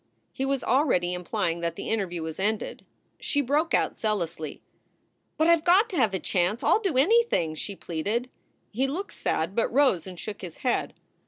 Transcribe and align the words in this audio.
He 0.33 0.45
was 0.45 0.63
already 0.63 1.13
implying 1.13 1.59
that 1.59 1.75
the 1.75 1.89
interview 1.91 2.23
was 2.23 2.39
ended. 2.39 2.83
She 3.19 3.39
broke 3.39 3.75
out 3.75 3.99
zealously: 3.99 4.63
"But 5.37 5.47
I 5.47 5.55
ve 5.57 5.61
got 5.61 5.91
to 5.91 5.95
have 5.97 6.15
a 6.15 6.19
chance. 6.19 6.63
I 6.63 6.71
ll 6.71 6.79
do 6.79 6.97
anything," 6.97 7.53
she 7.53 7.75
pleaded. 7.75 8.27
He 8.71 8.87
looked 8.87 9.13
sad, 9.13 9.55
but 9.55 9.71
rose 9.71 10.07
and 10.07 10.19
shook 10.19 10.41
his 10.41 10.57
head. 10.65 10.95